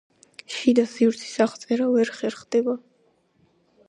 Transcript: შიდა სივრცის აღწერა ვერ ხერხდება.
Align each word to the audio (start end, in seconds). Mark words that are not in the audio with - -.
შიდა 0.53 0.85
სივრცის 0.93 1.35
აღწერა 1.45 1.89
ვერ 1.97 2.11
ხერხდება. 2.21 2.75